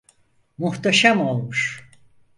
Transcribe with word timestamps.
Muhteşem 0.57 1.21
olmuş. 1.21 1.89